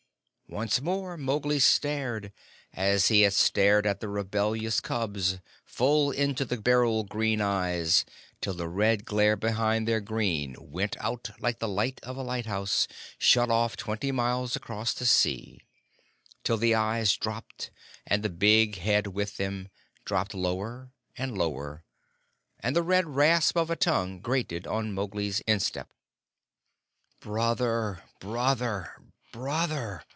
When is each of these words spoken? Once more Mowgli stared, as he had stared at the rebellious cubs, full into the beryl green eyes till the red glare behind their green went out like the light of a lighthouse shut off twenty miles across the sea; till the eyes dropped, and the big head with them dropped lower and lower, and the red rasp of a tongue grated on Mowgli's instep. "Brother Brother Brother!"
Once 0.53 0.81
more 0.81 1.15
Mowgli 1.15 1.59
stared, 1.59 2.29
as 2.73 3.07
he 3.07 3.21
had 3.21 3.31
stared 3.33 3.85
at 3.87 4.01
the 4.01 4.09
rebellious 4.09 4.81
cubs, 4.81 5.39
full 5.63 6.11
into 6.11 6.43
the 6.43 6.57
beryl 6.59 7.05
green 7.05 7.39
eyes 7.39 8.03
till 8.41 8.53
the 8.55 8.67
red 8.67 9.05
glare 9.05 9.37
behind 9.37 9.87
their 9.87 10.01
green 10.01 10.53
went 10.59 10.97
out 10.99 11.29
like 11.39 11.59
the 11.59 11.69
light 11.69 12.01
of 12.03 12.17
a 12.17 12.21
lighthouse 12.21 12.85
shut 13.17 13.49
off 13.49 13.77
twenty 13.77 14.11
miles 14.11 14.53
across 14.57 14.93
the 14.93 15.05
sea; 15.05 15.57
till 16.43 16.57
the 16.57 16.75
eyes 16.75 17.15
dropped, 17.15 17.71
and 18.05 18.21
the 18.21 18.29
big 18.29 18.75
head 18.75 19.07
with 19.07 19.37
them 19.37 19.69
dropped 20.03 20.33
lower 20.33 20.91
and 21.17 21.37
lower, 21.37 21.85
and 22.59 22.75
the 22.75 22.83
red 22.83 23.05
rasp 23.07 23.55
of 23.55 23.69
a 23.69 23.77
tongue 23.77 24.19
grated 24.19 24.67
on 24.67 24.91
Mowgli's 24.93 25.39
instep. 25.47 25.93
"Brother 27.21 28.03
Brother 28.19 29.01
Brother!" 29.31 30.03